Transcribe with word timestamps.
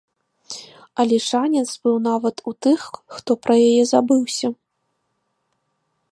Але 1.01 1.17
шанец 1.25 1.65
быў 1.83 1.97
нават 2.09 2.35
у 2.51 2.53
тых, 2.67 2.81
хто 3.17 3.31
пра 3.43 3.53
яе 3.67 3.83
забыўся. 3.93 4.47